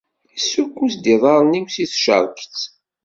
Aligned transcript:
Issukkus-d 0.37 1.05
iḍarren-iw 1.15 1.65
si 1.69 1.85
tcerket. 1.91 2.57